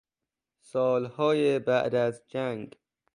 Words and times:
سالهای 0.59 1.59
بعد 1.59 1.95
از 1.95 2.23
جنگ 2.27 2.79